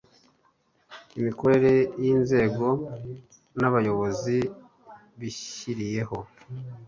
[1.19, 2.67] imikorere y'inzego
[3.59, 4.37] n'abayobozi
[5.19, 6.17] bishyiriyeho